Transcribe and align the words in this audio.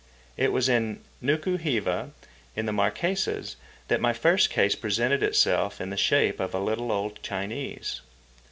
It 0.35 0.51
was 0.51 0.67
in 0.67 1.03
Nuku 1.21 1.57
hiva, 1.59 2.09
in 2.55 2.65
the 2.65 2.73
Marquesas, 2.73 3.55
that 3.87 4.01
my 4.01 4.13
first 4.13 4.49
case 4.49 4.73
presented 4.75 5.21
itself 5.21 5.79
in 5.79 5.91
the 5.91 5.95
shape 5.95 6.39
of 6.39 6.55
a 6.55 6.59
little, 6.59 6.91
old 6.91 7.21
Chinese. 7.21 8.01